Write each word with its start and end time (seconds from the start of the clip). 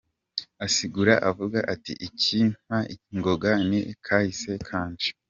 Asigura 0.65 1.13
avuga 1.29 1.59
ati: 1.73 1.93
"Ikimpa 2.07 2.77
ingoga 3.13 3.51
ni 3.67 3.79
kahise 4.05 4.51
kanje. 4.67 5.09